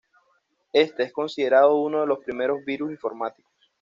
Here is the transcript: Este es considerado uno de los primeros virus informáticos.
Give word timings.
Este 0.73 1.03
es 1.03 1.13
considerado 1.13 1.75
uno 1.79 2.01
de 2.01 2.07
los 2.07 2.17
primeros 2.25 2.65
virus 2.65 2.89
informáticos. 2.89 3.53